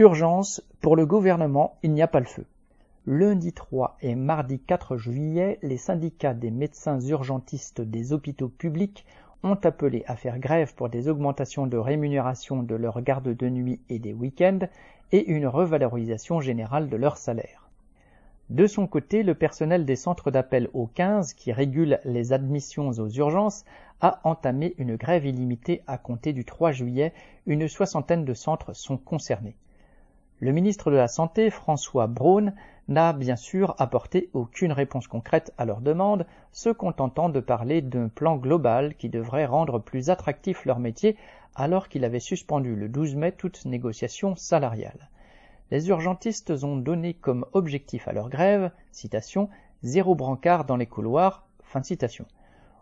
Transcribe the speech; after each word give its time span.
Urgence, 0.00 0.62
pour 0.80 0.96
le 0.96 1.04
gouvernement, 1.04 1.76
il 1.82 1.92
n'y 1.92 2.00
a 2.00 2.06
pas 2.06 2.20
le 2.20 2.26
feu. 2.26 2.46
Lundi 3.04 3.52
3 3.52 3.98
et 4.00 4.14
mardi 4.14 4.58
4 4.58 4.96
juillet, 4.96 5.58
les 5.60 5.76
syndicats 5.76 6.32
des 6.32 6.50
médecins 6.50 6.98
urgentistes 7.00 7.82
des 7.82 8.14
hôpitaux 8.14 8.48
publics 8.48 9.04
ont 9.42 9.58
appelé 9.62 10.02
à 10.06 10.16
faire 10.16 10.38
grève 10.38 10.74
pour 10.74 10.88
des 10.88 11.08
augmentations 11.08 11.66
de 11.66 11.76
rémunération 11.76 12.62
de 12.62 12.74
leurs 12.76 13.02
gardes 13.02 13.36
de 13.36 13.48
nuit 13.50 13.78
et 13.90 13.98
des 13.98 14.14
week-ends 14.14 14.60
et 15.12 15.30
une 15.30 15.46
revalorisation 15.46 16.40
générale 16.40 16.88
de 16.88 16.96
leur 16.96 17.18
salaire. 17.18 17.68
De 18.48 18.66
son 18.66 18.86
côté, 18.86 19.22
le 19.22 19.34
personnel 19.34 19.84
des 19.84 19.96
centres 19.96 20.30
d'appel 20.30 20.70
au 20.72 20.86
15, 20.86 21.34
qui 21.34 21.52
régule 21.52 22.00
les 22.06 22.32
admissions 22.32 22.88
aux 22.88 23.10
urgences, 23.10 23.66
a 24.00 24.20
entamé 24.24 24.74
une 24.78 24.96
grève 24.96 25.26
illimitée 25.26 25.82
à 25.86 25.98
compter 25.98 26.32
du 26.32 26.46
3 26.46 26.72
juillet. 26.72 27.12
Une 27.44 27.68
soixantaine 27.68 28.24
de 28.24 28.32
centres 28.32 28.74
sont 28.74 28.96
concernés. 28.96 29.56
Le 30.42 30.52
ministre 30.52 30.90
de 30.90 30.96
la 30.96 31.06
Santé, 31.06 31.50
François 31.50 32.06
Braun, 32.06 32.54
n'a 32.88 33.12
bien 33.12 33.36
sûr 33.36 33.74
apporté 33.78 34.30
aucune 34.32 34.72
réponse 34.72 35.06
concrète 35.06 35.52
à 35.58 35.66
leurs 35.66 35.82
demandes, 35.82 36.26
se 36.50 36.70
contentant 36.70 37.28
de 37.28 37.40
parler 37.40 37.82
d'un 37.82 38.08
plan 38.08 38.36
global 38.36 38.94
qui 38.94 39.10
devrait 39.10 39.44
rendre 39.44 39.78
plus 39.78 40.08
attractif 40.08 40.64
leur 40.64 40.78
métier 40.78 41.18
alors 41.54 41.90
qu'il 41.90 42.06
avait 42.06 42.20
suspendu 42.20 42.74
le 42.74 42.88
12 42.88 43.16
mai 43.16 43.32
toute 43.32 43.66
négociation 43.66 44.34
salariale. 44.34 45.10
Les 45.70 45.90
urgentistes 45.90 46.52
ont 46.64 46.78
donné 46.78 47.12
comme 47.12 47.44
objectif 47.52 48.08
à 48.08 48.14
leur 48.14 48.30
grève, 48.30 48.70
citation, 48.92 49.50
zéro 49.82 50.14
brancard 50.14 50.64
dans 50.64 50.76
les 50.76 50.86
couloirs, 50.86 51.46
fin 51.62 51.82
citation. 51.82 52.24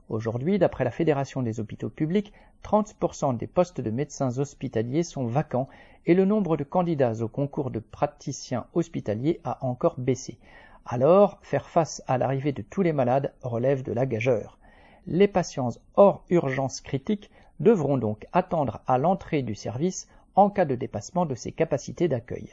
Aujourd'hui, 0.09 0.59
d'après 0.59 0.85
la 0.85 0.91
Fédération 0.91 1.43
des 1.43 1.61
hôpitaux 1.61 1.91
publics, 1.91 2.33
30% 2.65 3.37
des 3.37 3.47
postes 3.47 3.83
de 3.83 3.91
médecins 3.91 4.39
hospitaliers 4.39 5.03
sont 5.03 5.27
vacants 5.27 5.69
et 6.07 6.15
le 6.15 6.25
nombre 6.25 6.57
de 6.57 6.65
candidats 6.65 7.21
au 7.21 7.29
concours 7.29 7.71
de 7.71 7.79
praticiens 7.79 8.67
hospitaliers 8.73 9.41
a 9.45 9.65
encore 9.65 9.97
baissé. 9.99 10.39
Alors, 10.87 11.39
faire 11.43 11.69
face 11.69 12.03
à 12.07 12.17
l'arrivée 12.17 12.53
de 12.53 12.63
tous 12.63 12.81
les 12.81 12.95
malades 12.95 13.35
relève 13.43 13.83
de 13.83 13.93
la 13.93 14.07
gageure. 14.07 14.59
Les 15.07 15.29
patients 15.29 15.73
hors 15.97 16.25
urgence 16.31 16.81
critique 16.81 17.31
devront 17.61 17.99
donc 17.99 18.27
attendre 18.33 18.81
à 18.87 18.97
l'entrée 18.97 19.43
du 19.43 19.55
service 19.55 20.09
en 20.37 20.49
cas 20.49 20.65
de 20.65 20.75
dépassement 20.75 21.27
de 21.27 21.35
ses 21.35 21.53
capacités 21.53 22.09
d'accueil. 22.09 22.49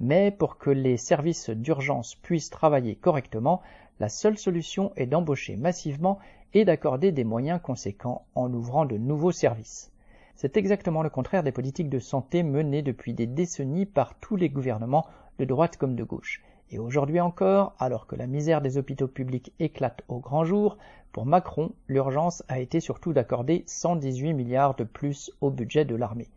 Mais 0.00 0.30
pour 0.30 0.56
que 0.56 0.70
les 0.70 0.96
services 0.96 1.50
d'urgence 1.50 2.14
puissent 2.14 2.50
travailler 2.50 2.94
correctement, 2.94 3.60
la 4.00 4.08
seule 4.08 4.38
solution 4.38 4.92
est 4.96 5.06
d'embaucher 5.06 5.56
massivement 5.56 6.18
et 6.54 6.64
d'accorder 6.64 7.12
des 7.12 7.24
moyens 7.24 7.60
conséquents 7.60 8.24
en 8.34 8.52
ouvrant 8.52 8.86
de 8.86 8.96
nouveaux 8.96 9.32
services. 9.32 9.90
C'est 10.36 10.56
exactement 10.56 11.02
le 11.02 11.10
contraire 11.10 11.42
des 11.42 11.52
politiques 11.52 11.90
de 11.90 11.98
santé 11.98 12.42
menées 12.42 12.82
depuis 12.82 13.12
des 13.12 13.26
décennies 13.26 13.86
par 13.86 14.14
tous 14.14 14.36
les 14.36 14.48
gouvernements, 14.48 15.06
de 15.38 15.44
droite 15.44 15.76
comme 15.76 15.96
de 15.96 16.04
gauche. 16.04 16.42
Et 16.70 16.78
aujourd'hui 16.78 17.20
encore, 17.20 17.74
alors 17.78 18.06
que 18.06 18.16
la 18.16 18.26
misère 18.26 18.60
des 18.60 18.78
hôpitaux 18.78 19.08
publics 19.08 19.52
éclate 19.58 20.02
au 20.08 20.18
grand 20.18 20.44
jour, 20.44 20.78
pour 21.12 21.26
Macron, 21.26 21.72
l'urgence 21.86 22.42
a 22.48 22.58
été 22.58 22.80
surtout 22.80 23.12
d'accorder 23.12 23.62
118 23.66 24.32
milliards 24.32 24.74
de 24.74 24.84
plus 24.84 25.30
au 25.40 25.50
budget 25.50 25.84
de 25.84 25.94
l'armée. 25.94 26.28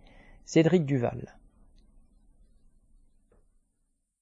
Cédric 0.46 0.86
Duval. 0.86 1.37